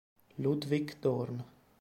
[0.41, 1.45] Ludwik Dorn